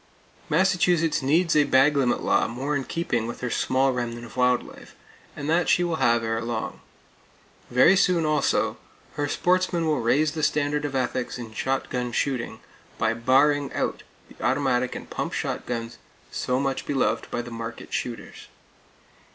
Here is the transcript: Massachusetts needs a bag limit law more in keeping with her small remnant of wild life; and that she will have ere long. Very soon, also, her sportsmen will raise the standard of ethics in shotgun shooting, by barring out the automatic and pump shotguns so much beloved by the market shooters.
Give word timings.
Massachusetts 0.49 1.21
needs 1.21 1.55
a 1.55 1.63
bag 1.63 1.95
limit 1.95 2.23
law 2.23 2.47
more 2.47 2.75
in 2.75 2.83
keeping 2.85 3.27
with 3.27 3.41
her 3.41 3.51
small 3.51 3.93
remnant 3.93 4.25
of 4.25 4.35
wild 4.35 4.63
life; 4.63 4.95
and 5.35 5.47
that 5.47 5.69
she 5.69 5.83
will 5.83 5.97
have 5.97 6.23
ere 6.23 6.41
long. 6.41 6.81
Very 7.69 7.95
soon, 7.95 8.25
also, 8.25 8.77
her 9.13 9.27
sportsmen 9.27 9.85
will 9.85 9.99
raise 10.01 10.31
the 10.31 10.41
standard 10.41 10.85
of 10.85 10.95
ethics 10.95 11.37
in 11.37 11.53
shotgun 11.53 12.11
shooting, 12.11 12.61
by 12.97 13.13
barring 13.13 13.71
out 13.73 14.01
the 14.27 14.43
automatic 14.43 14.95
and 14.95 15.11
pump 15.11 15.33
shotguns 15.33 15.99
so 16.31 16.59
much 16.59 16.87
beloved 16.87 17.29
by 17.29 17.43
the 17.43 17.51
market 17.51 17.93
shooters. 17.93 18.47